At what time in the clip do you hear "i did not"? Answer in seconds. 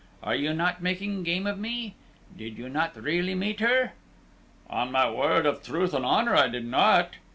6.35-7.11